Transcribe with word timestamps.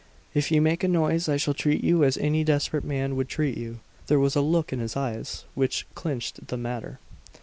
If 0.33 0.49
you 0.51 0.63
make 0.63 0.83
a 0.83 0.87
noise, 0.87 1.29
I 1.29 1.37
shall 1.37 1.53
treat 1.53 1.83
you 1.83 2.03
as 2.03 2.17
any 2.17 2.43
desperate 2.43 2.83
man 2.83 3.15
would 3.15 3.29
treat 3.29 3.55
you!" 3.55 3.81
There 4.07 4.17
was 4.17 4.35
a 4.35 4.41
look 4.41 4.73
in 4.73 4.79
his 4.79 4.97
eyes 4.97 5.45
which 5.53 5.85
clinched 5.93 6.47
the 6.47 6.57
matter. 6.57 6.97